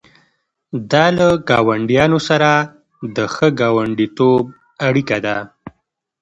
[0.91, 2.51] دا له ګاونډیانو سره
[3.15, 4.43] د ښه ګاونډیتوب
[4.87, 5.37] اړیکه ده.